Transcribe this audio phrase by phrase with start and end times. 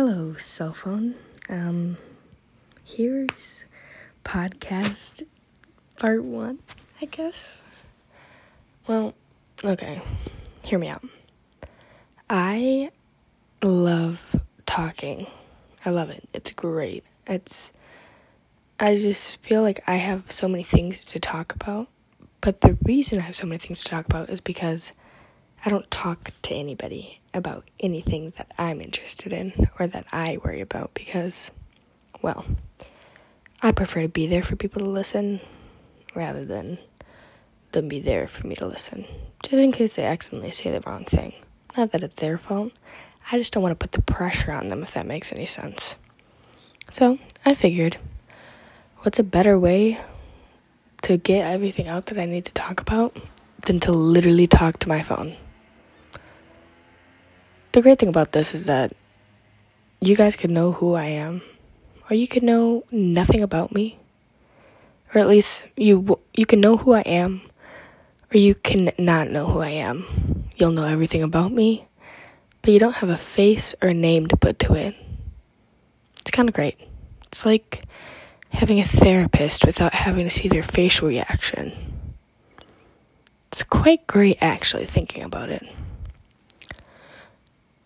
[0.00, 1.16] Hello, cell phone.
[1.48, 1.96] Um,
[2.84, 3.66] here's
[4.24, 5.24] podcast
[5.96, 6.60] part one,
[7.02, 7.64] I guess.
[8.86, 9.12] Well,
[9.64, 10.00] okay,
[10.62, 11.02] hear me out.
[12.30, 12.92] I
[13.60, 15.26] love talking.
[15.84, 16.28] I love it.
[16.32, 17.02] It's great.
[17.26, 17.72] It's,
[18.78, 21.88] I just feel like I have so many things to talk about.
[22.40, 24.92] But the reason I have so many things to talk about is because
[25.66, 30.60] I don't talk to anybody about anything that I'm interested in or that I worry
[30.60, 31.50] about because,
[32.20, 32.44] well,
[33.62, 35.40] I prefer to be there for people to listen
[36.14, 36.78] rather than
[37.72, 39.04] them be there for me to listen.
[39.42, 41.32] Just in case they accidentally say the wrong thing.
[41.76, 42.72] Not that it's their fault.
[43.30, 45.96] I just don't want to put the pressure on them if that makes any sense.
[46.90, 47.98] So I figured,
[48.98, 50.00] what's a better way
[51.02, 53.16] to get everything out that I need to talk about
[53.66, 55.36] than to literally talk to my phone?
[57.78, 58.92] The great thing about this is that
[60.00, 61.42] you guys could know who I am,
[62.10, 64.00] or you could know nothing about me,
[65.14, 67.40] or at least you you can know who I am,
[68.34, 70.48] or you can not know who I am.
[70.56, 71.86] You'll know everything about me,
[72.62, 74.96] but you don't have a face or a name to put to it.
[76.22, 76.80] It's kind of great.
[77.28, 77.84] It's like
[78.50, 81.70] having a therapist without having to see their facial reaction.
[83.52, 85.62] It's quite great, actually, thinking about it.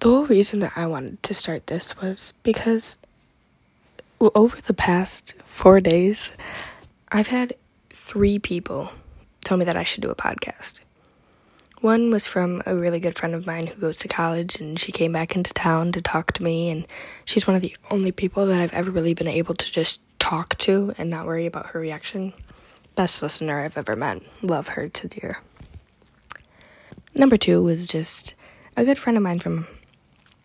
[0.02, 2.96] The whole reason that I wanted to start this was because
[4.20, 6.32] over the past four days,
[7.12, 7.54] I've had
[7.90, 8.90] three people
[9.44, 10.80] tell me that I should do a podcast.
[11.82, 14.90] One was from a really good friend of mine who goes to college, and she
[14.90, 16.84] came back into town to talk to me, and
[17.24, 20.58] she's one of the only people that I've ever really been able to just talk
[20.58, 22.32] to and not worry about her reaction.
[22.96, 24.20] Best listener I've ever met.
[24.42, 25.38] Love her to dear.
[27.14, 28.34] Number two was just
[28.76, 29.68] a good friend of mine from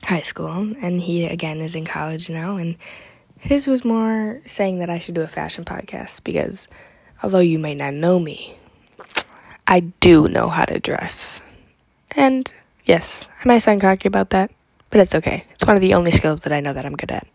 [0.07, 2.55] high school, and he again is in college now.
[2.55, 2.77] And
[3.39, 6.67] his was more saying that I should do a fashion podcast because
[7.21, 8.57] although you may not know me,
[9.67, 11.41] I do know how to dress.
[12.15, 12.51] And
[12.85, 14.49] yes, I might sound cocky about that,
[14.89, 15.43] but it's okay.
[15.51, 17.27] It's one of the only skills that I know that I'm good at.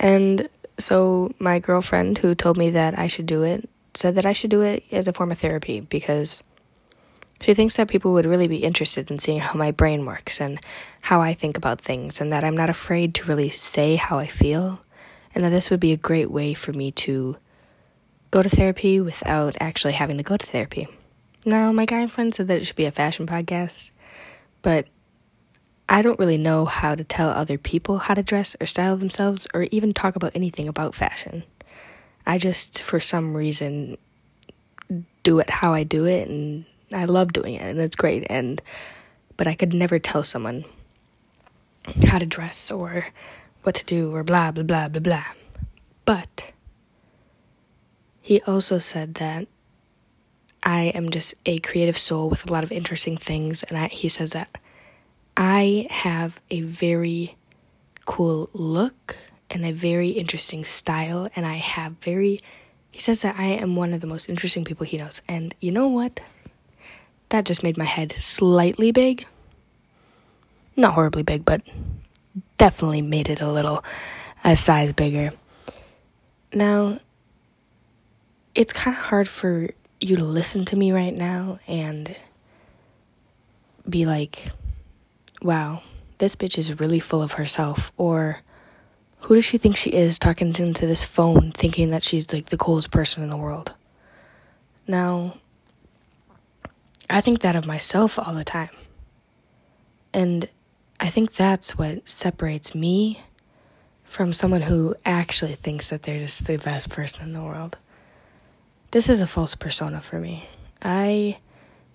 [0.00, 0.48] And
[0.78, 4.50] so my girlfriend who told me that I should do it said that I should
[4.50, 6.42] do it as a form of therapy because
[7.40, 10.60] she thinks that people would really be interested in seeing how my brain works and
[11.02, 14.26] how I think about things, and that I'm not afraid to really say how I
[14.26, 14.80] feel,
[15.34, 17.36] and that this would be a great way for me to
[18.30, 20.88] go to therapy without actually having to go to therapy.
[21.46, 23.90] Now, my guy friend said that it should be a fashion podcast,
[24.60, 24.86] but
[25.88, 29.46] I don't really know how to tell other people how to dress or style themselves
[29.54, 31.44] or even talk about anything about fashion.
[32.26, 33.96] I just, for some reason,
[35.22, 38.60] do it how I do it and I love doing it and it's great and
[39.36, 40.64] but I could never tell someone
[42.06, 43.06] how to dress or
[43.62, 45.24] what to do or blah blah blah blah blah.
[46.04, 46.52] But
[48.22, 49.46] he also said that
[50.62, 54.08] I am just a creative soul with a lot of interesting things and I, he
[54.08, 54.58] says that
[55.36, 57.36] I have a very
[58.06, 59.16] cool look
[59.50, 62.40] and a very interesting style and I have very
[62.90, 65.22] he says that I am one of the most interesting people he knows.
[65.28, 66.18] And you know what?
[67.30, 69.26] That just made my head slightly big.
[70.76, 71.62] Not horribly big, but
[72.56, 73.84] definitely made it a little
[74.44, 75.32] a size bigger.
[76.52, 77.00] Now,
[78.54, 79.68] it's kind of hard for
[80.00, 82.14] you to listen to me right now and
[83.88, 84.46] be like,
[85.42, 85.82] wow,
[86.18, 87.92] this bitch is really full of herself.
[87.96, 88.38] Or
[89.20, 92.56] who does she think she is talking into this phone thinking that she's like the
[92.56, 93.72] coolest person in the world?
[94.86, 95.34] Now,
[97.10, 98.70] I think that of myself all the time.
[100.12, 100.48] And
[101.00, 103.22] I think that's what separates me
[104.04, 107.76] from someone who actually thinks that they're just the best person in the world.
[108.90, 110.48] This is a false persona for me.
[110.82, 111.38] I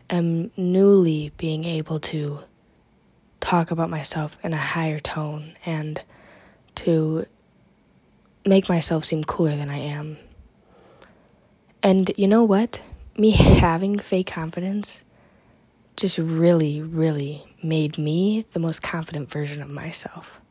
[0.09, 2.39] am newly being able to
[3.39, 5.99] talk about myself in a higher tone and
[6.75, 7.25] to
[8.45, 10.17] make myself seem cooler than I am.
[11.81, 12.81] And you know what?
[13.17, 15.03] Me having fake confidence
[15.95, 20.41] just really, really made me the most confident version of myself.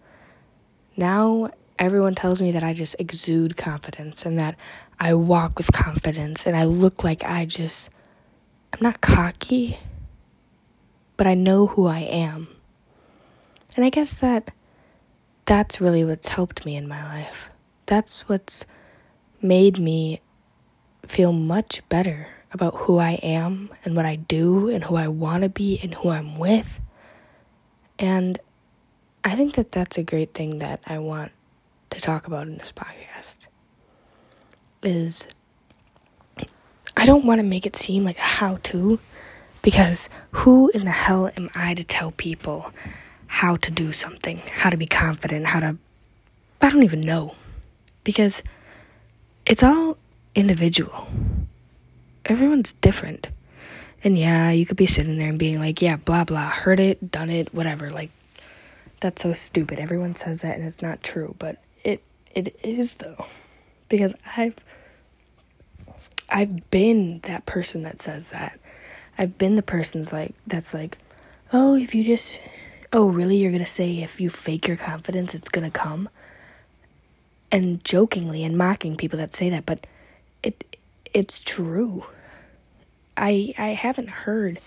[0.97, 4.57] Now, everyone tells me that I just exude confidence and that
[5.01, 7.91] I walk with confidence and I look like I just,
[8.73, 9.79] I'm not cocky,
[11.17, 12.49] but I know who I am.
[13.75, 14.53] And I guess that
[15.47, 17.51] that's really what's helped me in my life.
[17.87, 18.65] That's what's
[19.41, 20.21] made me
[21.07, 25.43] feel much better about who I am and what I do and who I want
[25.43, 26.81] to be and who I'm with.
[27.99, 28.39] And
[29.25, 31.33] I think that that's a great thing that I want
[31.91, 33.39] to talk about in this podcast.
[34.83, 35.29] Is
[36.97, 38.99] I don't want to make it seem like a how to
[39.63, 42.73] because who in the hell am I to tell people
[43.29, 45.79] how to do something, how to be confident, how to.
[46.61, 47.35] I don't even know.
[48.05, 48.43] Because
[49.47, 49.97] it's all
[50.35, 51.07] individual.
[52.27, 53.31] Everyone's different.
[54.05, 57.11] And yeah, you could be sitting there and being like, yeah, blah, blah, heard it,
[57.11, 57.91] done it, whatever.
[57.91, 58.11] Like,
[59.03, 59.79] that's so stupid.
[59.79, 62.03] Everyone says that and it's not true, but it
[62.35, 63.27] it is though.
[63.89, 64.57] Because I've
[66.31, 68.59] I've been that person that says that.
[69.19, 70.97] I've been the person's like that's like,
[71.53, 72.41] "Oh, if you just
[72.93, 76.09] oh, really you're going to say if you fake your confidence it's going to come?"
[77.51, 79.87] And jokingly and mocking people that say that, but
[80.43, 80.77] it
[81.15, 82.05] it's true.
[83.17, 84.61] I I haven't heard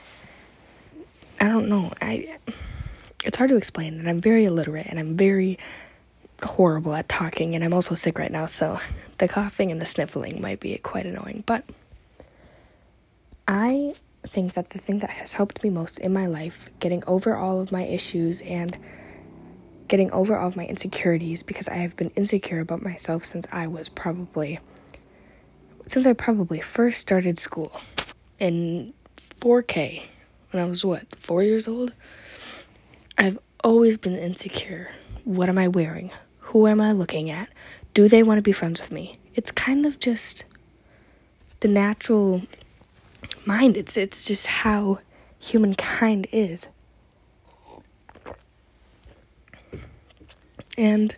[1.40, 1.92] I don't know.
[2.02, 2.38] I
[3.24, 5.58] it's hard to explain and I'm very illiterate and I'm very
[6.44, 8.80] horrible at talking and I'm also sick right now, so
[9.18, 11.64] the coughing and the sniffling might be quite annoying, but
[13.48, 13.96] I
[14.28, 17.62] think that the thing that has helped me most in my life, getting over all
[17.62, 18.76] of my issues and
[19.88, 23.68] getting over all of my insecurities because I have been insecure about myself since I
[23.68, 24.60] was probably
[25.88, 27.72] since I probably first started school
[28.40, 28.94] in
[29.42, 30.04] 4K
[30.52, 31.94] when I was what, 4 years old?
[33.18, 34.92] I've always been insecure.
[35.24, 36.12] What am I wearing?
[36.40, 37.50] Who am I looking at?
[37.94, 39.18] Do they want to be friends with me?
[39.36, 40.44] It's kind of just
[41.62, 42.42] the natural
[43.46, 43.78] mind.
[43.78, 45.00] It's it's just how
[45.40, 46.68] humankind is.
[50.78, 51.16] And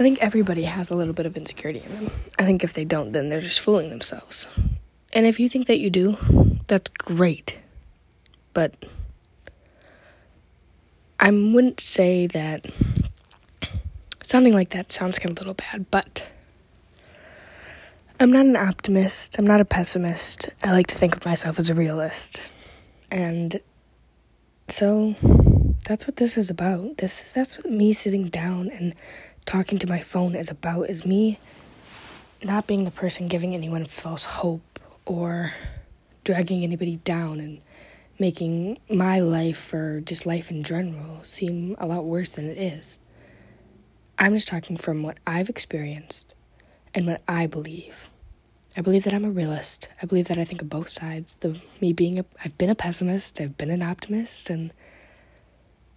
[0.00, 2.10] I think everybody has a little bit of insecurity in them.
[2.38, 4.46] I think if they don't, then they're just fooling themselves.
[5.12, 6.16] And if you think that you do,
[6.68, 7.58] that's great.
[8.54, 8.74] But
[11.20, 12.64] I wouldn't say that
[14.22, 16.26] sounding like that sounds kind of a little bad, but
[18.18, 19.38] I'm not an optimist.
[19.38, 20.48] I'm not a pessimist.
[20.62, 22.40] I like to think of myself as a realist.
[23.10, 23.60] And
[24.68, 25.14] so
[25.86, 26.96] that's what this is about.
[26.96, 28.94] This is that's what me sitting down and
[29.50, 31.36] talking to my phone is about is me
[32.40, 35.52] not being the person giving anyone false hope or
[36.22, 37.60] dragging anybody down and
[38.16, 43.00] making my life or just life in general seem a lot worse than it is.
[44.20, 46.32] I'm just talking from what I've experienced
[46.94, 48.08] and what I believe.
[48.76, 49.88] I believe that I'm a realist.
[50.00, 51.34] I believe that I think of both sides.
[51.40, 54.72] The me being a I've been a pessimist, I've been an optimist, and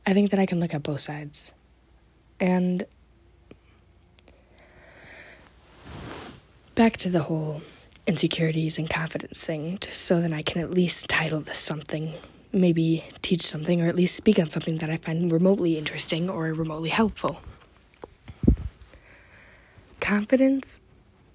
[0.07, 1.51] I think that I can look at both sides.
[2.39, 2.83] And
[6.75, 7.61] back to the whole
[8.07, 12.13] insecurities and confidence thing, just so that I can at least title this something,
[12.51, 16.51] maybe teach something, or at least speak on something that I find remotely interesting or
[16.53, 17.41] remotely helpful.
[19.99, 20.81] Confidence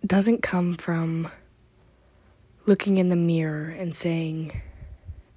[0.06, 1.30] doesn't come from
[2.66, 4.60] looking in the mirror and saying,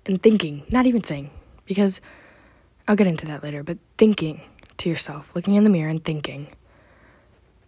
[0.06, 1.30] and thinking, not even saying,
[1.65, 2.01] because
[2.88, 4.42] I'll get into that later, but thinking
[4.77, 6.47] to yourself, looking in the mirror and thinking,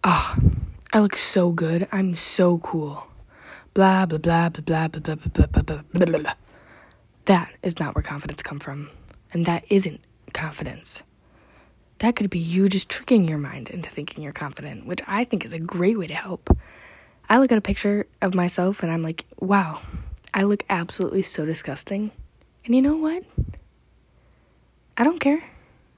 [0.02, 0.36] oh,
[0.94, 1.86] I look so good.
[1.92, 3.06] I'm so cool
[3.74, 6.34] blah blah blah blah blah blah blah blah blah blah blah blah.
[7.24, 8.88] That is not where confidence come from,
[9.32, 10.00] and that isn't
[10.32, 11.02] confidence.
[11.98, 15.44] That could be you just tricking your mind into thinking you're confident, which I think
[15.44, 16.56] is a great way to help.
[17.28, 19.80] I look at a picture of myself and I'm like, wow,
[20.34, 22.10] I look absolutely so disgusting.
[22.64, 23.24] And you know what?
[24.96, 25.42] I don't care.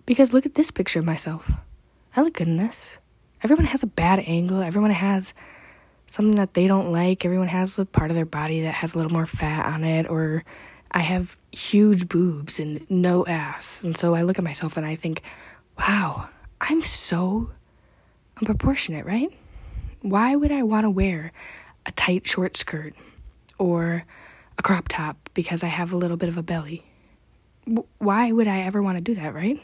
[0.05, 1.51] Because look at this picture of myself.
[2.15, 2.99] I look good in this.
[3.47, 5.33] Everyone has a bad angle, everyone has
[6.09, 7.25] something that they don't like.
[7.25, 10.11] Everyone has a part of their body that has a little more fat on it,
[10.11, 10.43] or
[10.91, 13.85] I have huge boobs and no ass.
[13.85, 15.23] And so I look at myself and I think,
[15.79, 16.29] wow,
[16.61, 17.51] I'm so
[18.41, 19.31] unproportionate, right?
[20.03, 21.31] Why would I want to wear
[21.87, 22.95] a tight short skirt
[23.59, 24.05] or
[24.59, 26.85] a crop top because I have a little bit of a belly?
[27.99, 29.63] Why would I ever want to do that, right?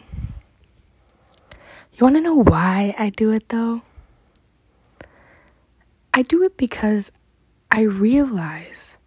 [2.02, 3.80] You want to know why I do it though?
[6.12, 7.12] I do it because
[7.71, 8.99] I realize,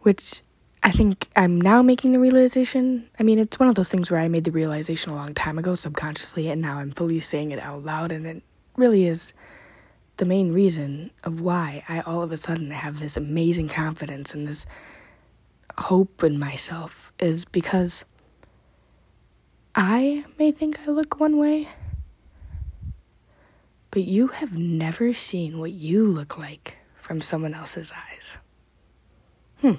[0.00, 0.42] which
[0.82, 3.08] I think I'm now making the realization.
[3.20, 5.60] I mean, it's one of those things where I made the realization a long time
[5.60, 8.42] ago subconsciously, and now I'm fully saying it out loud, and it
[8.76, 9.32] really is
[10.16, 14.44] the main reason of why I all of a sudden have this amazing confidence and
[14.44, 14.66] this
[15.76, 18.04] hope in myself is because
[19.76, 21.68] I may think I look one way,
[23.90, 28.38] but you have never seen what you look like from someone else's eyes.
[29.60, 29.74] Hmm.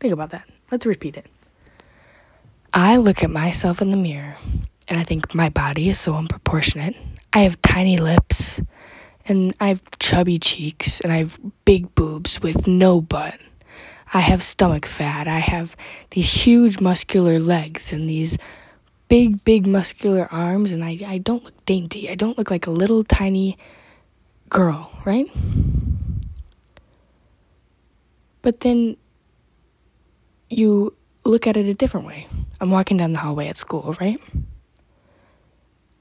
[0.00, 0.48] Think about that.
[0.70, 1.26] Let's repeat it.
[2.72, 4.36] I look at myself in the mirror
[4.88, 6.96] And I think my body is so unproportionate.
[7.34, 8.60] I have tiny lips,
[9.26, 13.38] and I have chubby cheeks, and I have big boobs with no butt.
[14.14, 15.28] I have stomach fat.
[15.28, 15.76] I have
[16.10, 18.38] these huge muscular legs and these
[19.08, 22.10] big, big muscular arms, and I, I don't look dainty.
[22.10, 23.58] I don't look like a little tiny
[24.48, 25.26] girl, right?
[28.42, 28.96] But then
[30.48, 32.26] you look at it a different way.
[32.60, 34.20] I'm walking down the hallway at school, right?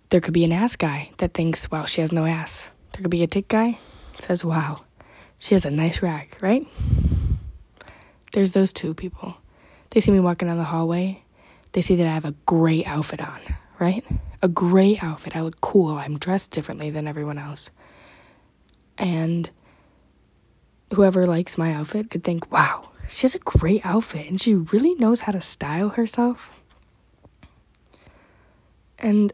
[0.09, 2.71] There could be an ass guy that thinks, wow, she has no ass.
[2.93, 3.77] There could be a tick guy
[4.21, 4.81] says, wow,
[5.39, 6.65] she has a nice rack, right?
[8.33, 9.35] There's those two people.
[9.91, 11.23] They see me walking down the hallway.
[11.77, 13.39] They see that I have a gray outfit on,
[13.77, 14.03] right?
[14.41, 15.35] A gray outfit.
[15.35, 15.89] I look cool.
[15.89, 17.69] I'm dressed differently than everyone else.
[18.97, 19.47] And
[20.91, 24.95] whoever likes my outfit could think, wow, she has a great outfit and she really
[24.95, 26.59] knows how to style herself.
[28.97, 29.31] And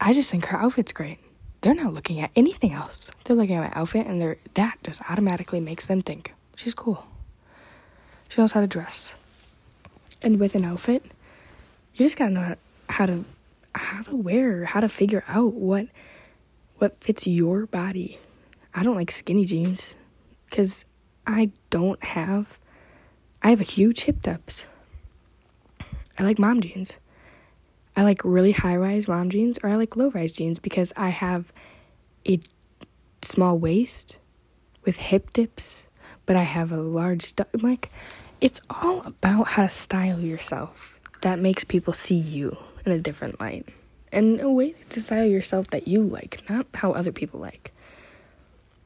[0.00, 1.20] I just think her outfit's great.
[1.60, 3.12] They're not looking at anything else.
[3.22, 7.06] They're looking at my outfit and they're that just automatically makes them think she's cool.
[8.30, 9.14] She knows how to dress.
[10.20, 11.04] And with an outfit,
[11.98, 12.54] you just gotta know
[12.88, 13.24] how to
[13.74, 15.88] how to wear, how to figure out what
[16.76, 18.18] what fits your body.
[18.72, 19.96] I don't like skinny jeans
[20.48, 20.84] because
[21.26, 22.58] I don't have
[23.42, 24.66] I have a huge hip depth.
[26.18, 26.96] I like mom jeans.
[27.96, 31.08] I like really high rise mom jeans or I like low rise jeans because I
[31.08, 31.52] have
[32.28, 32.38] a
[33.22, 34.18] small waist
[34.84, 35.88] with hip dips,
[36.26, 37.62] but I have a large stomach.
[37.62, 37.90] Like,
[38.40, 43.40] it's all about how to style yourself that makes people see you in a different
[43.40, 43.66] light.
[44.12, 47.72] And a way to style yourself that you like, not how other people like.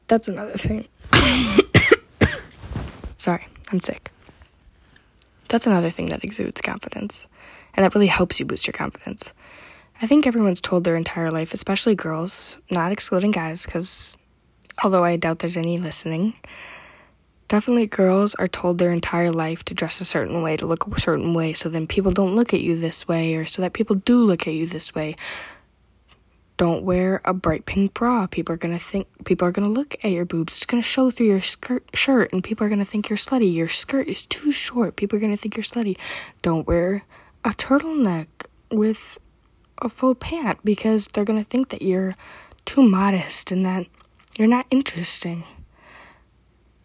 [0.09, 0.87] That's another thing.
[3.17, 4.11] Sorry, I'm sick.
[5.49, 7.27] That's another thing that exudes confidence,
[7.75, 9.33] and that really helps you boost your confidence.
[10.01, 14.17] I think everyone's told their entire life, especially girls, not excluding guys, because
[14.83, 16.35] although I doubt there's any listening,
[17.52, 20.99] definitely girls are told their entire life to dress a certain way, to look a
[20.99, 23.94] certain way, so then people don't look at you this way, or so that people
[23.94, 25.14] do look at you this way,
[26.56, 28.26] don't wear a bright pink bra.
[28.26, 30.56] People are gonna think people are gonna look at your boobs.
[30.56, 33.52] It's gonna show through your skirt shirt, and people are gonna think you're slutty.
[33.52, 34.97] Your skirt is too short.
[34.97, 35.99] People are gonna think you're slutty.
[36.40, 37.04] Don't wear
[37.44, 38.28] a turtleneck
[38.71, 39.18] with
[39.82, 42.14] a full pant because they're gonna think that you're
[42.64, 43.87] too modest and that
[44.38, 45.44] you're not interesting.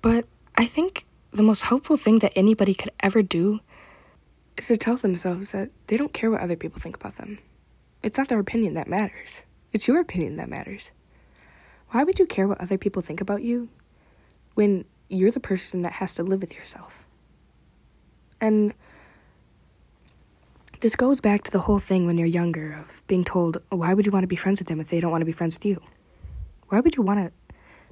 [0.01, 0.25] But
[0.57, 3.59] I think the most helpful thing that anybody could ever do
[4.57, 7.37] is to tell themselves that they don't care what other people think about them.
[8.01, 9.43] It's not their opinion that matters.
[9.71, 10.89] It's your opinion that matters.
[11.89, 13.69] Why would you care what other people think about you
[14.55, 17.05] when you're the person that has to live with yourself?
[18.41, 18.73] And
[20.79, 24.05] this goes back to the whole thing when you're younger of being told, why would
[24.05, 25.65] you want to be friends with them if they don't want to be friends with
[25.65, 25.81] you?
[26.69, 27.31] Why would you want to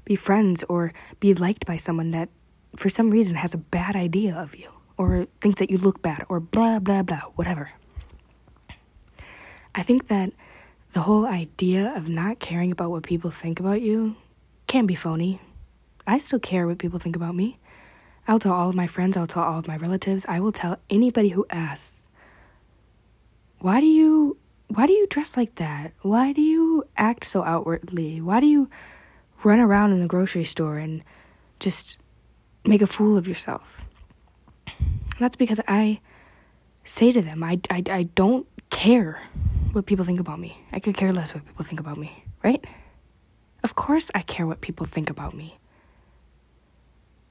[0.03, 2.29] be friends or be liked by someone that
[2.77, 6.25] for some reason has a bad idea of you or thinks that you look bad
[6.29, 7.71] or blah, blah, blah, whatever?
[9.73, 10.31] I think that
[10.93, 14.15] the whole idea of not caring about what people think about you
[14.67, 15.41] can be phony.
[16.07, 17.59] I still care what people think about me.
[18.27, 20.79] I'll tell all of my friends, I'll tell all of my relatives, I will tell
[20.89, 22.05] anybody who asks.
[23.59, 25.93] Why do you why do you dress like that?
[26.01, 28.19] Why do you act so outwardly?
[28.19, 28.69] Why do you
[29.43, 31.03] run around in the grocery store and
[31.59, 31.99] just
[32.67, 33.85] make a fool of yourself?
[34.67, 35.99] And that's because I
[36.83, 39.21] say to them, I, I, I don't care
[39.71, 40.57] what people think about me.
[40.71, 42.63] I could care less what people think about me, right?
[43.63, 45.57] Of course, I care what people think about me.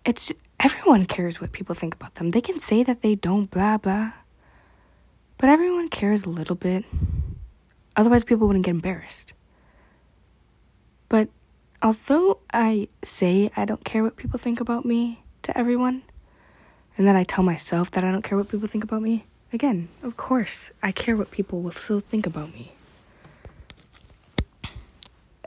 [0.04, 2.30] It's everyone cares what people think about them.
[2.30, 4.12] They can say that they don't, blah, blah.
[5.38, 6.84] But everyone cares a little bit.
[7.96, 9.34] Otherwise, people wouldn't get embarrassed.
[11.08, 11.28] But
[11.82, 16.02] although I say I don't care what people think about me to everyone,
[16.96, 19.24] and then I tell myself that I don't care what people think about me,
[19.54, 22.72] Again, of course, I care what people will still think about me.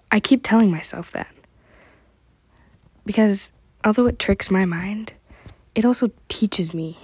[0.09, 1.27] I keep telling myself that.
[3.05, 3.51] Because
[3.83, 5.11] although it tricks my mind,
[5.75, 6.97] it also teaches me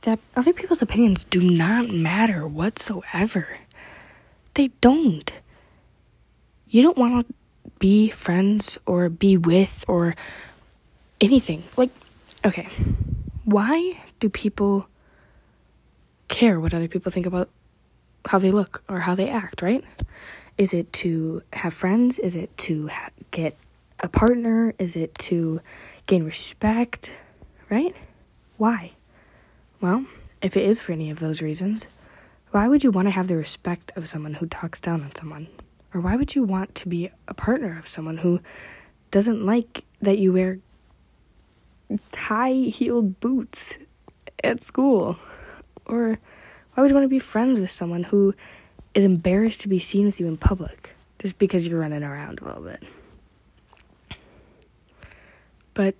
[0.00, 3.58] that other people's opinions do not matter whatsoever.
[4.54, 5.32] They don't.
[6.68, 7.34] You don't want to
[7.78, 10.16] be friends or be with or
[11.20, 11.62] anything.
[11.76, 11.90] Like,
[12.46, 12.68] okay,
[13.44, 14.86] why do people
[16.28, 17.50] care what other people think about
[18.24, 19.84] how they look or how they act, right?
[20.56, 22.18] Is it to have friends?
[22.18, 23.58] Is it to ha- get
[24.00, 24.74] a partner?
[24.78, 25.60] Is it to
[26.06, 27.12] gain respect,
[27.68, 27.94] right?
[28.56, 28.92] Why?
[29.80, 30.06] Well,
[30.40, 31.86] if it is for any of those reasons,
[32.52, 35.48] why would you want to have the respect of someone who talks down on someone?
[35.92, 38.40] Or why would you want to be a partner of someone who
[39.10, 40.58] doesn't like that you wear
[42.14, 43.78] high heeled boots
[44.42, 45.18] at school?
[45.86, 46.18] Or
[46.74, 48.34] why would you want to be friends with someone who
[48.94, 52.44] is embarrassed to be seen with you in public just because you're running around a
[52.44, 52.82] little bit?
[55.74, 55.94] But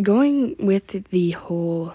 [0.00, 1.94] going with the whole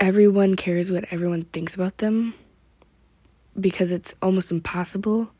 [0.00, 2.34] everyone cares what everyone thinks about them
[3.58, 5.30] because it's almost impossible.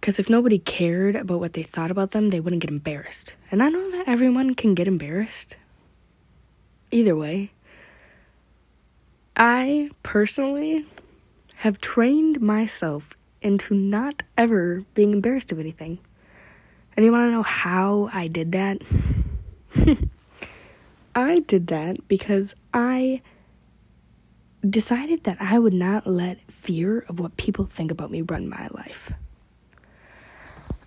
[0.00, 3.34] Because if nobody cared about what they thought about them, they wouldn't get embarrassed.
[3.50, 5.56] And I know that everyone can get embarrassed.
[6.90, 7.50] Either way.
[9.36, 10.86] I personally
[11.56, 15.98] have trained myself into not ever being embarrassed of anything.
[16.96, 18.78] And you want to know how I did that?
[21.14, 23.20] I did that because I
[24.68, 28.68] decided that I would not let fear of what people think about me run my
[28.72, 29.12] life.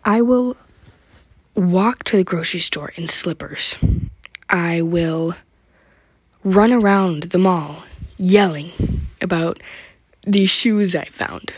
[0.05, 0.57] I will
[1.55, 3.75] walk to the grocery store in slippers.
[4.49, 5.35] I will
[6.43, 7.83] run around the mall
[8.17, 8.71] yelling
[9.21, 9.61] about
[10.25, 11.53] these shoes I found.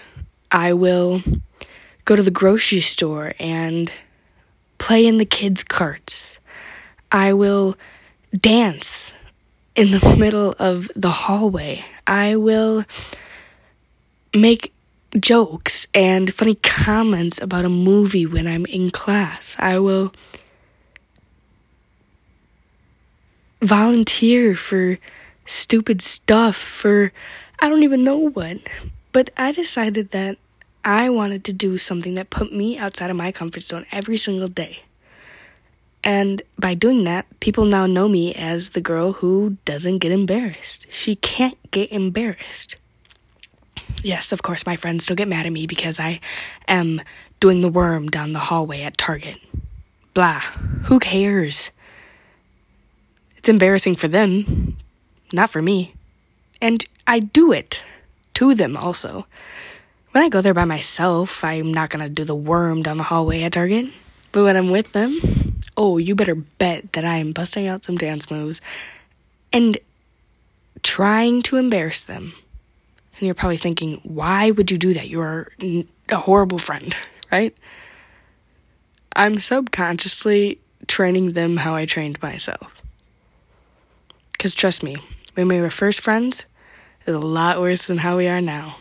[0.51, 1.23] I will
[2.05, 3.91] go to the grocery store and
[4.77, 6.37] play in the kids' carts.
[7.11, 7.75] I will
[8.39, 9.11] dance
[9.75, 11.83] in the middle of the hallway.
[12.05, 12.85] I will
[14.35, 14.71] make
[15.19, 19.55] jokes and funny comments about a movie when I'm in class.
[19.59, 20.13] I will
[23.61, 24.97] volunteer for
[25.45, 27.11] stupid stuff for
[27.59, 28.57] I don't even know what.
[29.11, 30.37] But I decided that
[30.83, 34.49] I wanted to do something that put me outside of my comfort zone every single
[34.49, 34.79] day.
[36.03, 40.85] And by doing that, people now know me as the girl who doesn't get embarrassed.
[40.91, 42.75] She can't get embarrassed.
[44.05, 46.19] Yes, of course, my friends still get mad at me because I
[46.67, 47.01] am
[47.39, 49.39] doing the worm down the hallway at Target.
[50.13, 50.41] Blah.
[50.83, 51.71] Who cares?
[53.35, 54.77] It's embarrassing for them,
[55.33, 55.91] not for me.
[56.61, 57.83] And I do it
[58.35, 59.25] to them also.
[60.11, 63.41] When I go there by myself, I'm not gonna do the worm down the hallway
[63.41, 63.87] at Target.
[64.31, 65.19] But when I'm with them,
[65.75, 68.61] oh, you better bet that I am busting out some dance moves
[69.51, 69.79] and
[70.83, 72.33] trying to embarrass them.
[73.17, 75.09] And you're probably thinking, why would you do that?
[75.09, 76.95] You're a horrible friend,
[77.31, 77.55] right?
[79.15, 82.81] I'm subconsciously training them how I trained myself.
[84.33, 84.97] Because trust me,
[85.35, 86.43] when we were first friends,
[87.05, 88.77] it was a lot worse than how we are now.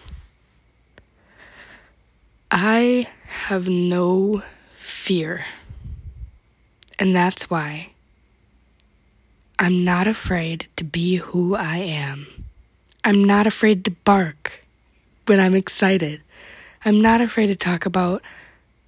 [2.51, 4.43] I have no
[4.79, 5.45] fear
[6.99, 7.89] and that's why
[9.59, 12.27] I'm not afraid to be who I am.
[13.05, 14.61] I'm not afraid to bark
[15.27, 16.23] when I'm excited.
[16.87, 18.23] I'm not afraid to talk about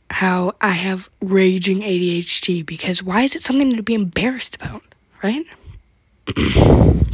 [0.09, 4.83] how I have raging ADHD because why is it something to be embarrassed about,
[5.23, 5.45] right?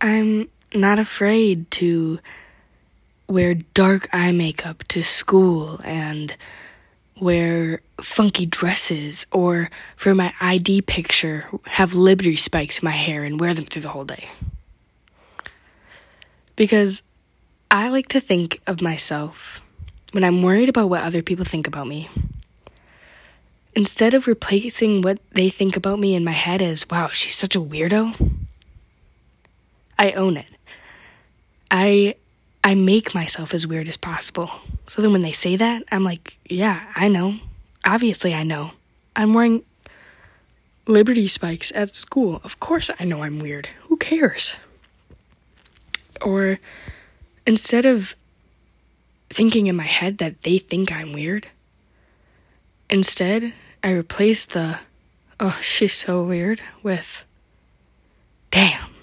[0.00, 2.18] I'm not afraid to
[3.28, 6.34] wear dark eye makeup to school and
[7.20, 13.38] wear funky dresses or for my ID picture have Liberty spikes in my hair and
[13.38, 14.28] wear them through the whole day.
[16.56, 17.02] Because
[17.70, 19.60] I like to think of myself
[20.12, 22.08] when I'm worried about what other people think about me.
[23.74, 27.56] Instead of replacing what they think about me in my head as, wow, she's such
[27.56, 28.32] a weirdo,
[29.98, 30.46] I own it.
[31.70, 32.14] I
[32.62, 34.50] I make myself as weird as possible.
[34.88, 37.36] So then when they say that, I'm like, yeah, I know.
[37.84, 38.70] Obviously, I know.
[39.16, 39.62] I'm wearing
[40.86, 42.40] Liberty spikes at school.
[42.44, 43.68] Of course, I know I'm weird.
[43.88, 44.56] Who cares?
[46.20, 46.58] Or
[47.46, 48.14] instead of
[49.30, 51.46] thinking in my head that they think I'm weird,
[52.88, 54.78] instead, I replace the,
[55.40, 57.22] oh, she's so weird with,
[58.50, 58.94] damn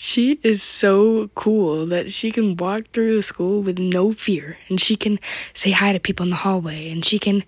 [0.00, 4.80] she is so cool that she can walk through the school with no fear and
[4.80, 5.18] she can
[5.54, 7.42] say hi to people in the hallway and she can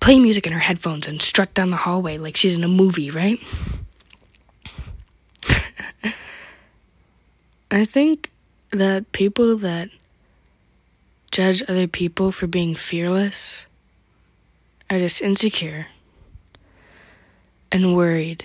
[0.00, 3.12] play music in her headphones and strut down the hallway like she's in a movie,
[3.12, 3.38] right?
[7.72, 8.28] I think
[8.70, 9.88] that people that
[11.30, 13.64] judge other people for being fearless
[14.90, 15.86] are just insecure
[17.72, 18.44] and worried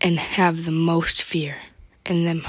[0.00, 1.58] and have the most fear
[2.04, 2.44] in them.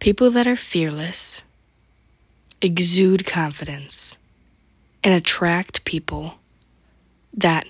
[0.00, 1.40] People that are fearless
[2.60, 4.16] exude confidence
[5.04, 6.34] and attract people
[7.32, 7.66] that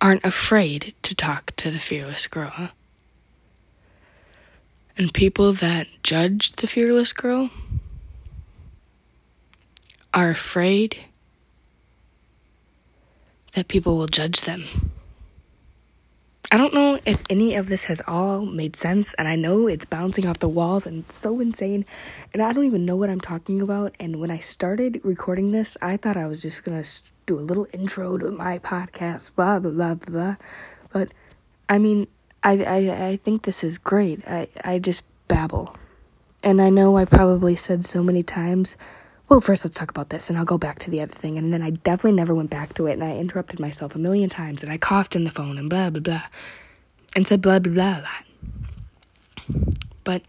[0.00, 2.70] aren't afraid to talk to the fearless girl.
[4.96, 7.50] And people that judge the fearless girl
[10.12, 10.96] are afraid
[13.54, 14.64] that people will judge them.
[16.52, 19.84] I don't know if any of this has all made sense, and I know it's
[19.84, 21.84] bouncing off the walls and so insane,
[22.32, 23.96] and I don't even know what I'm talking about.
[23.98, 26.84] And when I started recording this, I thought I was just gonna
[27.26, 30.36] do a little intro to my podcast, blah blah blah blah.
[30.92, 31.12] But
[31.68, 32.06] I mean,
[32.44, 34.26] I I I think this is great.
[34.28, 35.74] I I just babble,
[36.42, 38.76] and I know I probably said so many times
[39.28, 41.38] well, first let's talk about this, and I'll go back to the other thing.
[41.38, 44.28] And then I definitely never went back to it, and I interrupted myself a million
[44.28, 46.22] times, and I coughed in the phone, and blah, blah, blah,
[47.16, 48.24] and said blah, blah, blah a lot.
[50.04, 50.22] But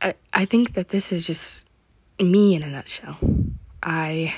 [0.00, 1.66] I, I think that this is just
[2.18, 3.18] me in a nutshell.
[3.82, 4.34] I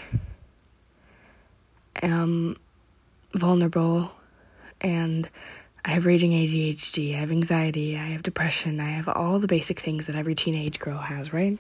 [2.03, 2.57] am
[3.35, 4.11] vulnerable,
[4.81, 5.29] and
[5.89, 9.81] I have raging ADHD, I have anxiety, I have depression, I have all the basic
[9.81, 11.59] things that every teenage girl has, right?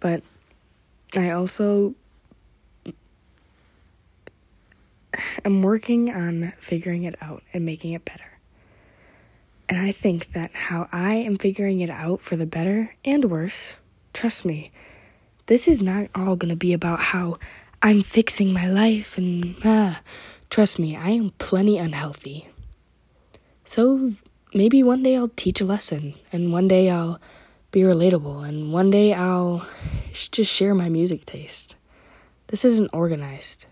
[0.00, 0.22] But
[1.14, 1.94] I also
[5.44, 8.38] am working on figuring it out and making it better.
[9.68, 13.76] And I think that how I am figuring it out for the better and worse,
[14.14, 14.72] trust me,
[15.48, 17.38] this is not all going to be about how
[17.82, 20.00] I'm fixing my life and ah,
[20.48, 22.48] trust me, I am plenty unhealthy.
[23.70, 24.14] So
[24.52, 27.20] maybe one day I'll teach a lesson and one day I'll
[27.70, 29.64] be relatable, and one day I'll
[30.12, 31.76] just share my music taste.
[32.48, 33.66] This isn't organized.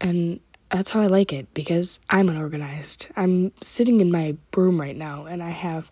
[0.00, 3.08] And that's how I like it because I'm unorganized.
[3.14, 5.90] I'm sitting in my room right now and I have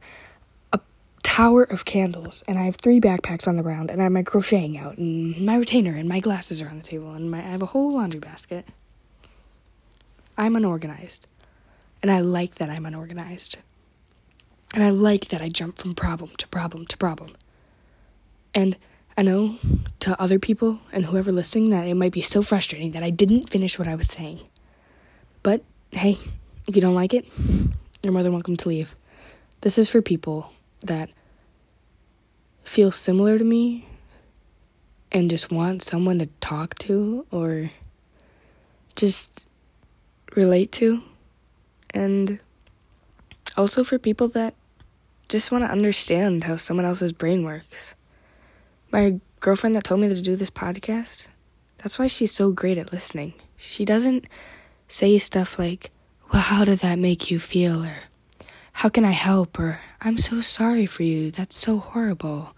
[0.72, 0.80] a
[1.22, 4.22] tower of candles and I have three backpacks on the ground and I have my
[4.22, 7.50] crocheting out and my retainer and my glasses are on the table and my, I
[7.50, 8.64] have a whole laundry basket.
[10.38, 11.26] I'm unorganized.
[12.02, 13.58] And I like that I'm unorganized.
[14.74, 17.36] And I like that I jump from problem to problem to problem.
[18.54, 18.76] And
[19.16, 19.58] I know
[20.00, 23.50] to other people and whoever listening that it might be so frustrating that I didn't
[23.50, 24.40] finish what I was saying.
[25.42, 26.18] But hey,
[26.66, 27.26] if you don't like it,
[28.02, 28.96] you're more than welcome to leave.
[29.60, 31.10] This is for people that
[32.64, 33.86] feel similar to me
[35.12, 37.70] and just want someone to talk to or
[38.96, 39.46] just
[40.34, 41.02] relate to.
[41.94, 42.38] And
[43.56, 44.54] also for people that
[45.28, 47.94] just want to understand how someone else's brain works.
[48.90, 51.28] My girlfriend that told me to do this podcast,
[51.78, 53.34] that's why she's so great at listening.
[53.56, 54.26] She doesn't
[54.88, 55.90] say stuff like,
[56.32, 57.84] Well, how did that make you feel?
[57.84, 57.94] or
[58.72, 59.58] How can I help?
[59.58, 61.30] or I'm so sorry for you.
[61.30, 62.54] That's so horrible.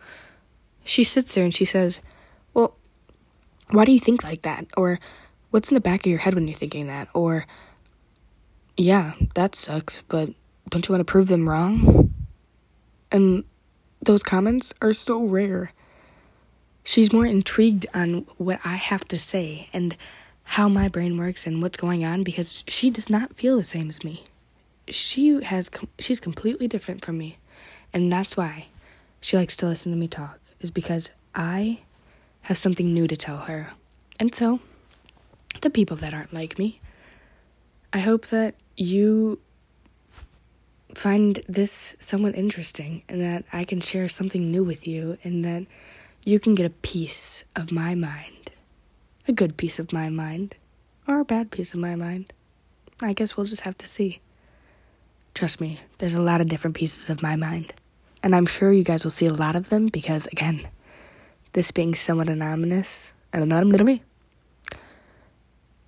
[0.84, 2.00] She sits there and she says,
[2.52, 2.74] Well,
[3.70, 4.66] why do you think like that?
[4.76, 4.98] Or
[5.50, 7.08] what's in the back of your head when you're thinking that?
[7.14, 7.46] Or,
[8.76, 10.30] yeah, that sucks, but
[10.70, 12.12] don't you want to prove them wrong?
[13.12, 13.44] And
[14.02, 15.72] those comments are so rare.
[16.82, 19.96] She's more intrigued on what I have to say and
[20.44, 23.88] how my brain works and what's going on because she does not feel the same
[23.88, 24.24] as me.
[24.88, 27.38] She has she's completely different from me.
[27.92, 28.66] And that's why
[29.20, 31.78] she likes to listen to me talk is because I
[32.42, 33.70] have something new to tell her.
[34.20, 34.60] And so
[35.62, 36.80] the people that aren't like me,
[37.92, 39.38] I hope that you
[40.94, 45.66] find this somewhat interesting and that I can share something new with you and that
[46.24, 48.50] you can get a piece of my mind.
[49.26, 50.54] A good piece of my mind.
[51.06, 52.32] Or a bad piece of my mind.
[53.02, 54.20] I guess we'll just have to see.
[55.34, 57.74] Trust me, there's a lot of different pieces of my mind.
[58.22, 60.66] And I'm sure you guys will see a lot of them because, again,
[61.52, 64.02] this being somewhat anonymous, and anonymous to me,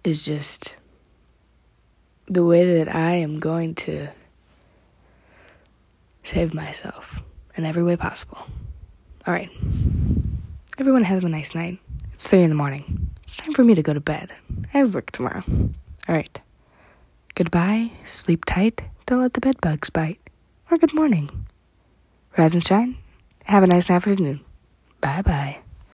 [0.04, 0.76] is just
[2.26, 4.08] the way that I am going to
[6.22, 7.22] save myself
[7.56, 8.38] in every way possible.
[9.26, 9.50] All right.
[10.78, 11.78] Everyone have a nice night.
[12.14, 13.10] It's 3 in the morning.
[13.22, 14.32] It's time for me to go to bed.
[14.72, 15.42] I have work tomorrow.
[15.48, 16.40] All right.
[17.34, 17.90] Goodbye.
[18.04, 18.82] Sleep tight.
[19.06, 20.20] Don't let the bed bugs bite.
[20.70, 21.46] Or good morning.
[22.36, 22.96] Rise and shine.
[23.44, 24.40] Have a nice afternoon.
[25.00, 25.58] Bye bye.